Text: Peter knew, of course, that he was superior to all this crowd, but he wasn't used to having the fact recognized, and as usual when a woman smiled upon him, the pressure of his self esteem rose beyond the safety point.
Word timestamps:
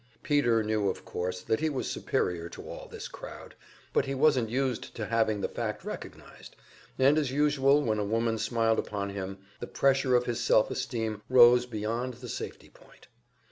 Peter 0.23 0.63
knew, 0.63 0.89
of 0.89 1.05
course, 1.05 1.41
that 1.43 1.59
he 1.59 1.69
was 1.69 1.87
superior 1.87 2.49
to 2.49 2.67
all 2.67 2.87
this 2.87 3.07
crowd, 3.07 3.53
but 3.93 4.05
he 4.05 4.15
wasn't 4.15 4.49
used 4.49 4.95
to 4.95 5.05
having 5.05 5.41
the 5.41 5.47
fact 5.47 5.85
recognized, 5.85 6.55
and 6.97 7.19
as 7.19 7.31
usual 7.31 7.83
when 7.83 7.99
a 7.99 8.03
woman 8.03 8.39
smiled 8.39 8.79
upon 8.79 9.11
him, 9.11 9.37
the 9.59 9.67
pressure 9.67 10.15
of 10.15 10.25
his 10.25 10.39
self 10.39 10.71
esteem 10.71 11.21
rose 11.29 11.67
beyond 11.67 12.15
the 12.15 12.29
safety 12.29 12.69
point. 12.69 13.09